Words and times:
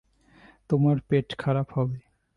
তোমার 0.69 0.97
পেট 1.09 1.27
খারাপ 1.37 1.67
হবে। 1.71 1.97